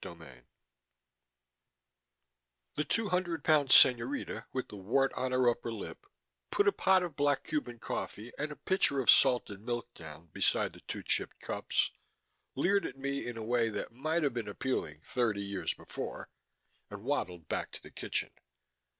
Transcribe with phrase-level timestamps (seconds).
[0.03, 0.43] CHAPTER IV
[2.73, 6.07] The two hundred pound señorita with the wart on her upper lip
[6.49, 10.73] put a pot of black Cuban coffee and a pitcher of salted milk down beside
[10.73, 11.91] the two chipped cups,
[12.55, 16.29] leered at me in a way that might have been appealing thirty years before,
[16.89, 18.31] and waddled back to the kitchen.